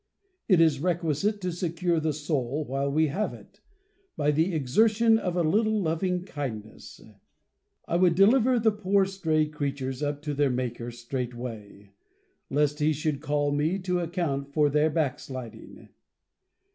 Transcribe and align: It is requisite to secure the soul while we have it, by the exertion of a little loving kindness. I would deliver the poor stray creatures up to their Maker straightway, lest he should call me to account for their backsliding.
It 0.47 0.59
is 0.59 0.79
requisite 0.79 1.39
to 1.41 1.51
secure 1.51 1.99
the 1.99 2.11
soul 2.11 2.65
while 2.65 2.91
we 2.91 3.05
have 3.09 3.35
it, 3.35 3.61
by 4.17 4.31
the 4.31 4.51
exertion 4.51 5.19
of 5.19 5.35
a 5.37 5.43
little 5.43 5.79
loving 5.79 6.23
kindness. 6.23 7.01
I 7.87 7.97
would 7.97 8.15
deliver 8.15 8.57
the 8.57 8.71
poor 8.71 9.05
stray 9.05 9.45
creatures 9.45 10.01
up 10.01 10.23
to 10.23 10.33
their 10.33 10.49
Maker 10.49 10.89
straightway, 10.89 11.91
lest 12.49 12.79
he 12.79 12.93
should 12.93 13.21
call 13.21 13.51
me 13.51 13.77
to 13.81 13.99
account 13.99 14.51
for 14.55 14.71
their 14.71 14.89
backsliding. 14.89 15.89